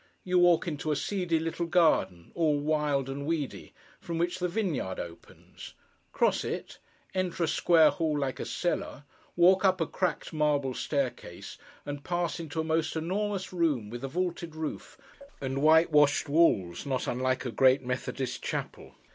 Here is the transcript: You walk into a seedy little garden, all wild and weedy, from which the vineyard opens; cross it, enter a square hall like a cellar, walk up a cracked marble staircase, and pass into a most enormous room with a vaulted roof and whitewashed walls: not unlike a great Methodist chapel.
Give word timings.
You 0.23 0.39
walk 0.39 0.67
into 0.67 0.89
a 0.91 0.95
seedy 0.95 1.37
little 1.37 1.67
garden, 1.67 2.31
all 2.33 2.57
wild 2.59 3.07
and 3.07 3.23
weedy, 3.23 3.71
from 3.99 4.17
which 4.17 4.39
the 4.39 4.47
vineyard 4.47 4.97
opens; 4.99 5.75
cross 6.11 6.43
it, 6.43 6.79
enter 7.13 7.43
a 7.43 7.47
square 7.47 7.91
hall 7.91 8.17
like 8.17 8.39
a 8.39 8.45
cellar, 8.45 9.03
walk 9.35 9.63
up 9.63 9.79
a 9.79 9.85
cracked 9.85 10.33
marble 10.33 10.73
staircase, 10.73 11.59
and 11.85 12.03
pass 12.03 12.39
into 12.39 12.59
a 12.59 12.63
most 12.63 12.95
enormous 12.95 13.53
room 13.53 13.91
with 13.91 14.03
a 14.03 14.07
vaulted 14.07 14.55
roof 14.55 14.97
and 15.39 15.61
whitewashed 15.61 16.27
walls: 16.27 16.83
not 16.83 17.05
unlike 17.05 17.45
a 17.45 17.51
great 17.51 17.83
Methodist 17.83 18.41
chapel. 18.41 18.95